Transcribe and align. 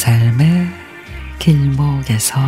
삶의 0.00 0.66
길목에서 1.38 2.40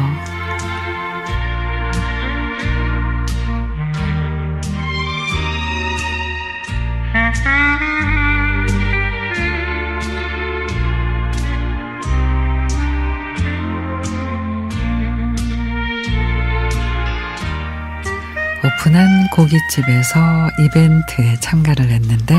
오픈한 18.65 19.29
고깃집에서 19.31 20.51
이벤트에 20.59 21.37
참가를 21.41 21.91
했는데 21.91 22.35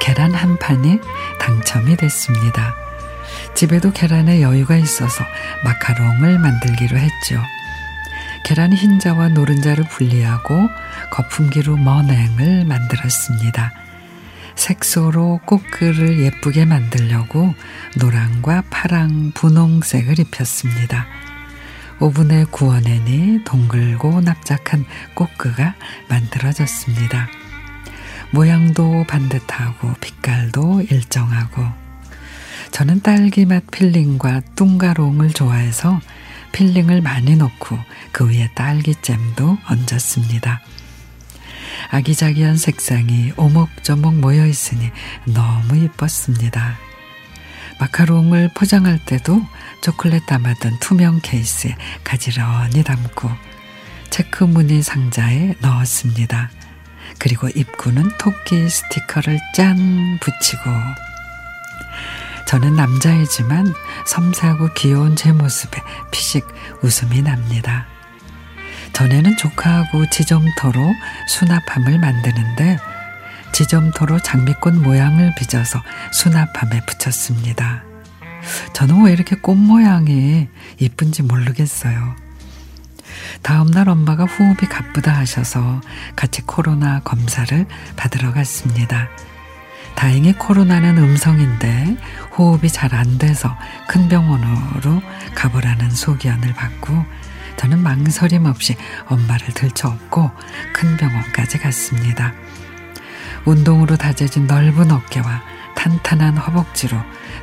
계란 0.00 0.32
한 0.32 0.56
판이 0.60 1.00
당첨이 1.40 1.96
됐습니다. 1.96 2.83
집에도 3.54 3.92
계란에 3.92 4.42
여유가 4.42 4.76
있어서 4.76 5.24
마카롱을 5.64 6.38
만들기로 6.38 6.96
했죠. 6.96 7.40
계란 8.44 8.72
흰자와 8.72 9.28
노른자를 9.28 9.84
분리하고 9.88 10.68
거품기로 11.10 11.76
머냉을 11.76 12.66
만들었습니다. 12.66 13.72
색소로 14.54 15.40
꽃글을 15.46 16.20
예쁘게 16.20 16.64
만들려고 16.64 17.54
노랑과 17.96 18.64
파랑, 18.70 19.32
분홍색을 19.34 20.18
입혔습니다. 20.20 21.06
오븐에 22.00 22.44
구워내니 22.50 23.44
동글고 23.44 24.20
납작한 24.20 24.84
coque가 25.14 25.74
만들어졌습니다. 26.08 27.28
모양도 28.30 29.04
반듯하고 29.08 29.94
빛깔도 30.00 30.82
일정하고 30.90 31.83
저는 32.74 33.02
딸기맛 33.02 33.70
filling과 33.70 34.40
뚱카롱을 34.56 35.30
좋아해서 35.30 36.00
filling을 36.50 37.02
많이 37.02 37.36
넣고 37.36 37.78
그 38.10 38.28
위에 38.28 38.50
딸기잼도 38.56 39.58
얹었습니다. 39.64 40.60
아기자기한 41.92 42.56
색상이 42.56 43.34
오목조목 43.36 44.16
모여 44.16 44.44
있으니 44.44 44.90
너무 45.24 45.76
이뻤습니다. 45.84 46.76
마카롱을 47.78 48.50
포장할 48.56 48.98
때도 49.04 49.40
초콜릿 49.80 50.26
담았던 50.26 50.80
투명 50.80 51.20
케이스에 51.22 51.76
가지런히 52.02 52.82
담고 52.82 53.30
체크 54.10 54.42
무늬 54.42 54.82
상자에 54.82 55.54
넣었습니다. 55.60 56.50
그리고 57.20 57.48
입구는 57.48 58.10
토끼 58.18 58.68
스티커를 58.68 59.38
짠 59.54 60.18
붙이고 60.20 61.13
저는 62.54 62.76
남자이지만 62.76 63.74
섬세하고 64.06 64.74
귀여운 64.74 65.16
제 65.16 65.32
모습에 65.32 65.82
피식 66.12 66.46
웃음이 66.82 67.20
납니다. 67.22 67.84
전에는 68.92 69.36
조카하고 69.36 70.08
지점토로 70.08 70.94
수납함을 71.26 71.98
만드는데 71.98 72.78
지점토로 73.52 74.20
장미꽃 74.20 74.72
모양을 74.72 75.34
빚어서 75.36 75.82
수납함에 76.12 76.82
붙였습니다. 76.86 77.82
저는 78.72 79.02
왜 79.02 79.12
이렇게 79.12 79.34
꽃 79.34 79.56
모양이 79.56 80.46
이쁜지 80.78 81.24
모르겠어요. 81.24 82.14
다음날 83.42 83.88
엄마가 83.88 84.26
호흡이 84.26 84.68
가쁘다 84.70 85.12
하셔서 85.12 85.80
같이 86.14 86.42
코로나 86.42 87.00
검사를 87.00 87.66
받으러 87.96 88.32
갔습니다. 88.32 89.08
다행히 89.94 90.32
코로나는 90.32 90.98
음성인데 90.98 91.96
호흡이 92.36 92.68
잘 92.68 92.94
안 92.94 93.18
돼서 93.18 93.56
큰 93.88 94.08
병원으로 94.08 95.02
가보라는 95.34 95.90
소견을 95.90 96.52
받고 96.54 97.04
저는 97.56 97.82
망설임 97.82 98.46
없이 98.46 98.76
엄마를 99.06 99.48
들쳐업고 99.54 100.30
큰 100.72 100.96
병원까지 100.96 101.58
갔습니다. 101.58 102.32
운동으로 103.44 103.96
다져진 103.96 104.46
넓은 104.46 104.90
어깨와 104.90 105.42
탄탄한 105.76 106.36
허벅지로 106.36 106.96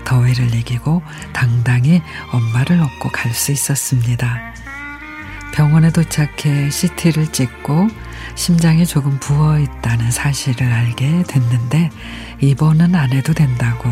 더위를 0.05 0.53
이기고 0.55 1.01
당당히 1.33 2.01
엄마를 2.31 2.79
업고 2.81 3.09
갈 3.09 3.33
수 3.33 3.51
있었습니다. 3.51 4.53
병원에 5.53 5.91
도착해 5.91 6.69
CT를 6.69 7.27
찍고 7.31 7.87
심장이 8.35 8.85
조금 8.85 9.19
부어 9.19 9.59
있다는 9.59 10.09
사실을 10.11 10.71
알게 10.71 11.23
됐는데 11.27 11.89
입원은 12.39 12.95
안 12.95 13.11
해도 13.11 13.33
된다고 13.33 13.89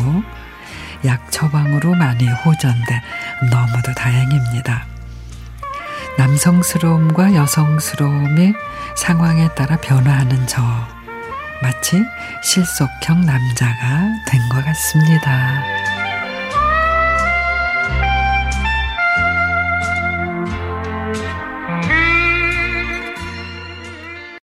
약 1.04 1.30
처방으로 1.30 1.94
많이 1.94 2.26
호전돼 2.28 3.02
너무도 3.50 3.94
다행입니다. 3.94 4.86
남성스러움과 6.18 7.34
여성스러움이 7.34 8.52
상황에 8.96 9.48
따라 9.54 9.76
변화하는 9.76 10.46
저 10.46 10.62
마치 11.62 12.02
실속형 12.42 13.24
남자가 13.24 14.08
된 14.26 14.40
것 14.50 14.64
같습니다. 14.64 15.99